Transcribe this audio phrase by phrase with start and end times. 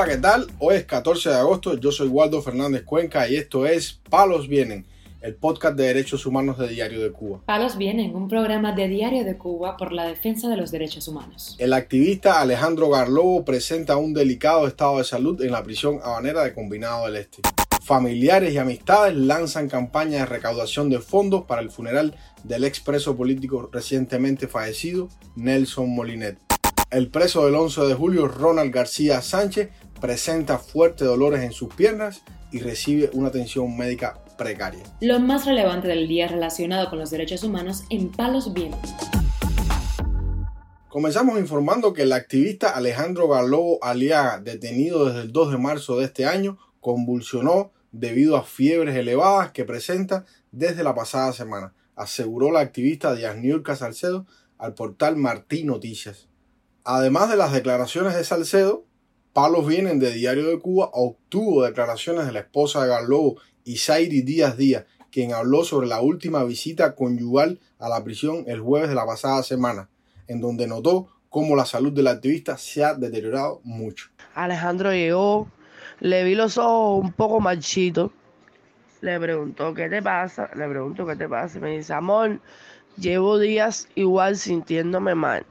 [0.00, 0.46] Hola, ¿qué tal?
[0.58, 4.86] Hoy es 14 de agosto, yo soy Waldo Fernández Cuenca y esto es Palos Vienen,
[5.20, 7.42] el podcast de derechos humanos de Diario de Cuba.
[7.44, 11.54] Palos Vienen, un programa de Diario de Cuba por la defensa de los derechos humanos.
[11.58, 16.54] El activista Alejandro Garlobo presenta un delicado estado de salud en la prisión habanera de
[16.54, 17.42] Combinado del Este.
[17.82, 23.68] Familiares y amistades lanzan campaña de recaudación de fondos para el funeral del expreso político
[23.70, 26.38] recientemente fallecido, Nelson Molinet.
[26.90, 29.68] El preso del 11 de julio, Ronald García Sánchez,
[30.00, 34.82] presenta fuertes dolores en sus piernas y recibe una atención médica precaria.
[35.00, 38.90] Lo más relevante del día relacionado con los derechos humanos en Palos Vientos.
[40.88, 46.06] Comenzamos informando que el activista Alejandro Galobo Aliaga, detenido desde el 2 de marzo de
[46.06, 52.60] este año, convulsionó debido a fiebres elevadas que presenta desde la pasada semana, aseguró la
[52.60, 54.26] activista Díaz Niurka Salcedo
[54.58, 56.28] al portal Martí Noticias.
[56.82, 58.84] Además de las declaraciones de Salcedo,
[59.32, 64.56] Palos Vienen de Diario de Cuba obtuvo declaraciones de la esposa de Garlobo, Isairi Díaz
[64.56, 69.06] Díaz, quien habló sobre la última visita conyugal a la prisión el jueves de la
[69.06, 69.88] pasada semana,
[70.26, 74.08] en donde notó cómo la salud del activista se ha deteriorado mucho.
[74.34, 75.48] Alejandro llegó,
[76.00, 78.10] le vi los ojos un poco marchitos,
[79.00, 82.40] le preguntó qué te pasa, le pregunto qué te pasa, me dice, amor,
[82.96, 85.46] llevo días igual sintiéndome mal.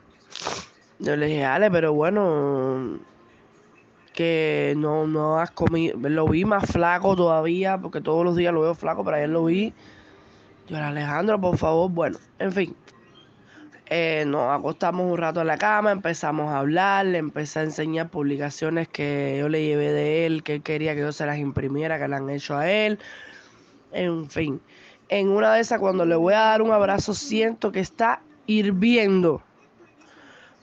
[0.99, 2.99] Yo le dije, Ale, pero bueno,
[4.19, 5.97] que no, no has comido.
[5.97, 9.45] Lo vi más flaco todavía, porque todos los días lo veo flaco, pero ayer lo
[9.45, 9.73] vi.
[10.67, 12.75] Yo le Alejandro, por favor, bueno, en fin.
[13.85, 18.09] Eh, nos acostamos un rato en la cama, empezamos a hablar, le empecé a enseñar
[18.09, 21.97] publicaciones que yo le llevé de él, que él quería que yo se las imprimiera,
[21.97, 22.99] que le han hecho a él.
[23.93, 24.59] En fin,
[25.07, 29.41] en una de esas, cuando le voy a dar un abrazo, siento que está hirviendo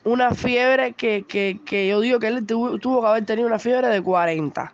[0.06, 4.00] una fiebre que, que, yo digo que él tuvo, que haber tenido una fiebre de
[4.00, 4.72] 40.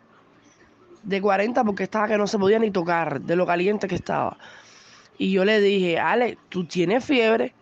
[1.04, 4.36] De 40 porque estaba que no se podía ni tocar, de lo caliente que estaba.
[5.16, 7.54] Y yo le dije, Ale, ¿tú tienes fiebre?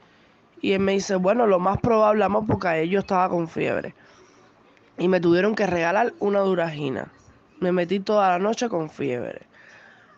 [0.61, 3.95] Y él me dice, bueno, lo más probable, amor, porque yo estaba con fiebre.
[4.99, 7.13] Y me tuvieron que regalar una duragina.
[7.61, 9.43] Me metí toda la noche con fiebre.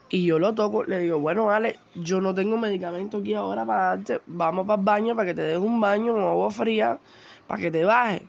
[0.09, 3.83] Y yo lo toco, le digo, bueno, Ale, yo no tengo medicamento aquí ahora para
[3.83, 4.21] darte.
[4.27, 6.99] Vamos para el baño para que te des un baño con agua fría
[7.47, 8.23] para que te baje.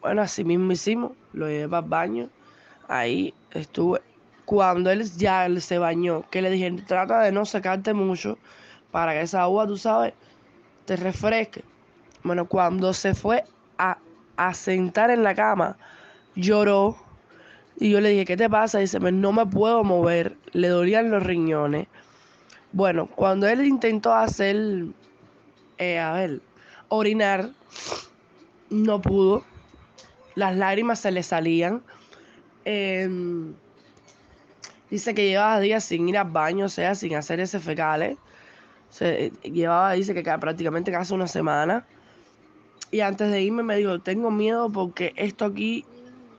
[0.00, 2.28] Bueno, así mismo hicimos, lo llevé para el baño,
[2.88, 4.00] ahí estuve.
[4.44, 8.38] Cuando él ya se bañó, que le dije, trata de no secarte mucho
[8.90, 10.14] para que esa agua, tú sabes,
[10.86, 11.62] te refresque.
[12.24, 13.44] Bueno, cuando se fue
[13.78, 13.98] a,
[14.36, 15.76] a sentar en la cama,
[16.34, 16.96] lloró.
[17.78, 18.78] Y yo le dije, ¿qué te pasa?
[18.78, 21.86] Dice, no me puedo mover, le dolían los riñones.
[22.72, 24.84] Bueno, cuando él intentó hacer,
[25.78, 26.40] eh, a ver,
[26.88, 27.50] orinar,
[28.70, 29.44] no pudo.
[30.34, 31.82] Las lágrimas se le salían.
[32.64, 33.52] Em,
[34.90, 38.16] dice que llevaba días sin ir al baño, o sea, sin hacer ese fecales.
[38.90, 41.84] Se, llevaba, dice que prácticamente casi una semana.
[42.90, 45.84] Y antes de irme me dijo, tengo miedo porque esto aquí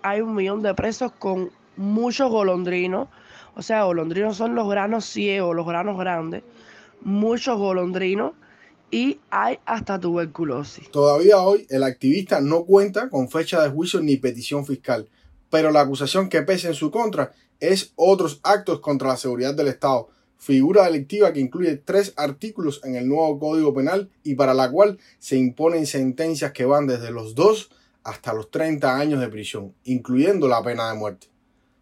[0.01, 3.07] hay un millón de presos con muchos golondrinos.
[3.55, 6.43] O sea, golondrinos son los granos ciegos, los granos grandes.
[7.01, 8.33] Muchos golondrinos
[8.91, 10.91] y hay hasta tuberculosis.
[10.91, 15.07] Todavía hoy el activista no cuenta con fecha de juicio ni petición fiscal,
[15.49, 19.69] pero la acusación que pesa en su contra es otros actos contra la seguridad del
[19.69, 24.69] Estado, figura delictiva que incluye tres artículos en el nuevo Código Penal y para la
[24.69, 27.69] cual se imponen sentencias que van desde los 2
[28.03, 31.27] hasta los 30 años de prisión, incluyendo la pena de muerte.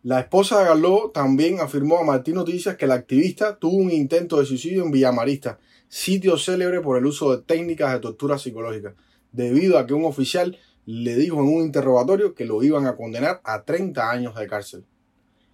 [0.01, 4.39] La esposa de Galó también afirmó a Martín Noticias que el activista tuvo un intento
[4.39, 8.95] de suicidio en Villamarista sitio célebre por el uso de técnicas de tortura psicológica,
[9.33, 13.41] debido a que un oficial le dijo en un interrogatorio que lo iban a condenar
[13.43, 14.85] a 30 años de cárcel.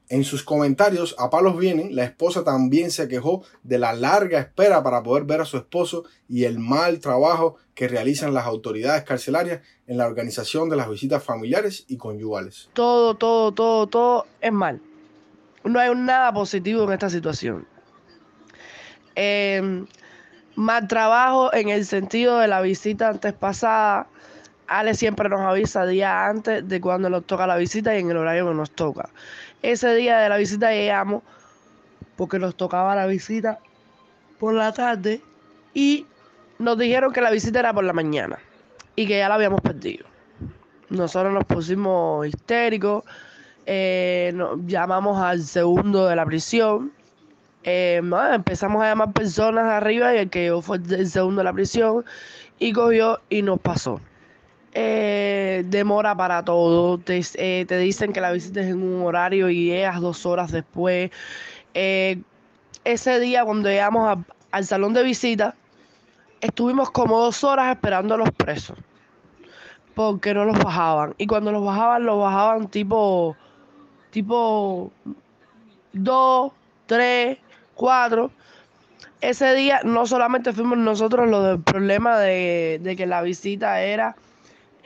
[0.09, 4.83] En sus comentarios a palos vienen, la esposa también se quejó de la larga espera
[4.83, 9.61] para poder ver a su esposo y el mal trabajo que realizan las autoridades carcelarias
[9.87, 12.69] en la organización de las visitas familiares y conyugales.
[12.73, 14.81] Todo, todo, todo, todo es mal.
[15.63, 17.67] No hay nada positivo en esta situación.
[19.15, 19.85] Eh,
[20.55, 24.07] Mal trabajo en el sentido de la visita antes pasada.
[24.67, 28.17] Ale siempre nos avisa día antes de cuando nos toca la visita y en el
[28.17, 29.09] horario que nos toca.
[29.61, 31.23] Ese día de la visita llegamos
[32.15, 33.59] porque nos tocaba la visita
[34.39, 35.21] por la tarde
[35.73, 36.05] y
[36.59, 38.39] nos dijeron que la visita era por la mañana
[38.95, 40.05] y que ya la habíamos perdido.
[40.89, 43.03] Nosotros nos pusimos histéricos,
[43.65, 44.33] eh,
[44.65, 46.91] llamamos al segundo de la prisión
[47.67, 47.99] eh,
[48.31, 52.05] empezamos a llamar personas arriba y el que fue el segundo de la prisión
[52.59, 53.99] y cogió y nos pasó.
[54.77, 56.97] Eh, demora para todo.
[56.97, 61.11] Te, eh, te, dicen que la visites en un horario y llegas dos horas después.
[61.73, 62.21] Eh,
[62.83, 64.19] ese día cuando llegamos
[64.51, 65.55] al salón de visita,
[66.41, 68.77] estuvimos como dos horas esperando a los presos.
[69.95, 71.15] Porque no los bajaban.
[71.17, 73.37] Y cuando los bajaban, los bajaban tipo,
[74.11, 74.91] tipo
[75.93, 76.51] dos,
[76.85, 77.37] tres,
[77.75, 78.29] cuatro.
[79.21, 84.17] Ese día no solamente fuimos nosotros los del problema de, de que la visita era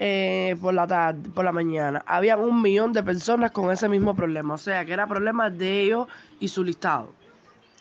[0.02, 2.02] eh, por la tarde, por la mañana.
[2.08, 4.54] Habían un millón de personas con ese mismo problema.
[4.54, 6.08] O sea, que era problema de ellos
[6.40, 7.14] y su listado,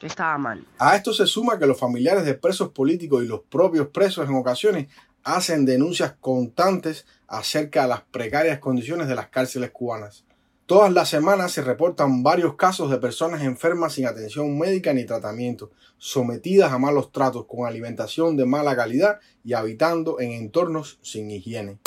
[0.01, 0.65] que estaba mal.
[0.79, 4.35] A esto se suma que los familiares de presos políticos y los propios presos en
[4.35, 4.89] ocasiones
[5.23, 10.25] hacen denuncias constantes acerca de las precarias condiciones de las cárceles cubanas.
[10.67, 15.71] Todas las semanas se reportan varios casos de personas enfermas sin atención médica ni tratamiento,
[15.99, 21.79] sometidas a malos tratos, con alimentación de mala calidad y habitando en entornos sin higiene.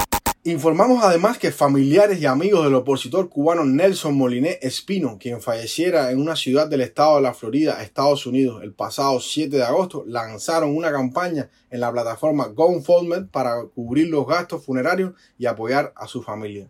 [0.44, 6.20] Informamos además que familiares y amigos del opositor cubano Nelson Moliné Espino, quien falleciera en
[6.20, 10.76] una ciudad del estado de la Florida, Estados Unidos, el pasado 7 de agosto, lanzaron
[10.76, 16.24] una campaña en la plataforma GoFundMe para cubrir los gastos funerarios y apoyar a su
[16.24, 16.68] familia.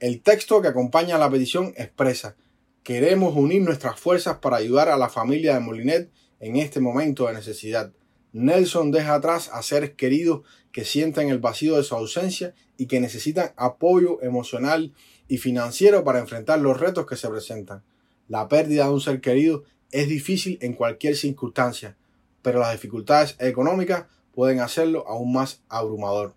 [0.00, 2.36] El texto que acompaña a la petición expresa,
[2.82, 6.10] queremos unir nuestras fuerzas para ayudar a la familia de Molinet
[6.40, 7.92] en este momento de necesidad.
[8.34, 10.42] Nelson deja atrás a seres queridos
[10.72, 14.92] que sienten el vacío de su ausencia y que necesitan apoyo emocional
[15.28, 17.84] y financiero para enfrentar los retos que se presentan.
[18.28, 21.96] La pérdida de un ser querido es difícil en cualquier circunstancia,
[22.42, 26.34] pero las dificultades económicas pueden hacerlo aún más abrumador.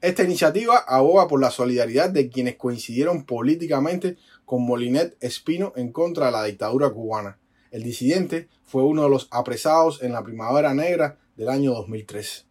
[0.00, 6.26] Esta iniciativa aboga por la solidaridad de quienes coincidieron políticamente con Molinet Espino en contra
[6.26, 7.38] de la dictadura cubana.
[7.72, 12.46] El disidente fue uno de los apresados en la Primavera Negra del año 2003.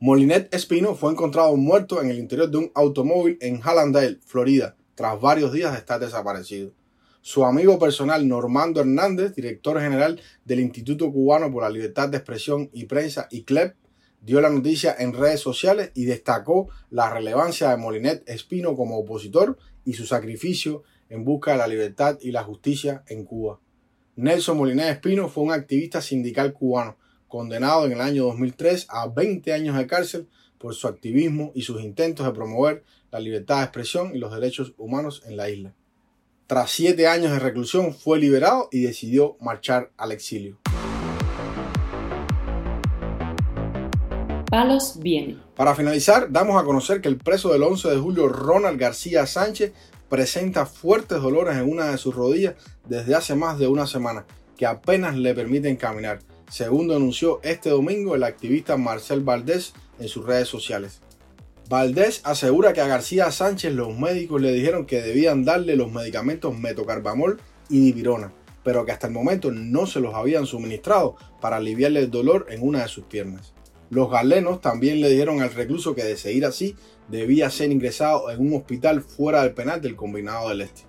[0.00, 5.20] Molinet Espino fue encontrado muerto en el interior de un automóvil en Hallandale, Florida, tras
[5.20, 6.72] varios días de estar desaparecido.
[7.20, 12.70] Su amigo personal Normando Hernández, director general del Instituto Cubano por la Libertad de Expresión
[12.72, 13.76] y Prensa, ICLEP,
[14.22, 19.58] dio la noticia en redes sociales y destacó la relevancia de Molinet Espino como opositor
[19.84, 23.60] y su sacrificio en busca de la libertad y la justicia en Cuba.
[24.18, 26.96] Nelson Molinet Espino fue un activista sindical cubano
[27.28, 30.26] condenado en el año 2003 a 20 años de cárcel
[30.58, 32.82] por su activismo y sus intentos de promover
[33.12, 35.72] la libertad de expresión y los derechos humanos en la isla.
[36.48, 40.58] Tras siete años de reclusión fue liberado y decidió marchar al exilio.
[44.50, 45.36] Palos viene.
[45.54, 49.74] Para finalizar, damos a conocer que el preso del 11 de julio, Ronald García Sánchez,
[50.08, 52.54] presenta fuertes dolores en una de sus rodillas
[52.86, 54.26] desde hace más de una semana,
[54.56, 56.20] que apenas le permiten caminar
[56.50, 61.00] según denunció este domingo el activista Marcel Valdés en sus redes sociales.
[61.68, 66.58] Valdés asegura que a García Sánchez los médicos le dijeron que debían darle los medicamentos
[66.58, 68.32] metocarbamol y dipirona,
[68.64, 72.62] pero que hasta el momento no se los habían suministrado para aliviarle el dolor en
[72.62, 73.52] una de sus piernas.
[73.90, 76.76] Los galenos también le dijeron al recluso que de seguir así
[77.08, 80.82] debía ser ingresado en un hospital fuera del penal del Combinado del Este.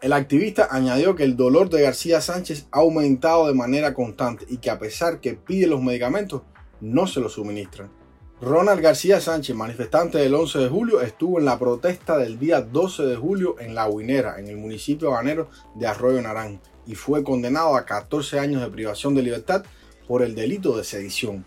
[0.00, 4.56] El activista añadió que el dolor de García Sánchez ha aumentado de manera constante y
[4.56, 6.42] que a pesar que pide los medicamentos,
[6.80, 7.90] no se los suministran.
[8.40, 13.04] Ronald García Sánchez, manifestante del 11 de julio, estuvo en la protesta del día 12
[13.04, 17.76] de julio en La Huinera, en el municipio habanero de Arroyo Narán, y fue condenado
[17.76, 19.64] a 14 años de privación de libertad
[20.08, 21.46] por el delito de sedición.